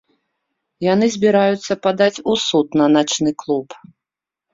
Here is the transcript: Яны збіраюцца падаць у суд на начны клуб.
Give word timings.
Яны 0.93 1.09
збіраюцца 1.15 1.73
падаць 1.85 2.21
у 2.31 2.37
суд 2.45 2.67
на 2.81 2.87
начны 2.95 3.35
клуб. 3.45 3.77